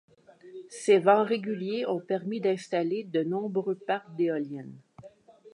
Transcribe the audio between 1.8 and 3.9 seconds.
ont permis d’installer de nombreux